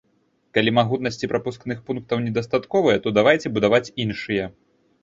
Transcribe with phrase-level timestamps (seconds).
[0.57, 4.55] Калі магутнасці прапускных пунктаў недастатковыя, то давайце будаваць іншыя.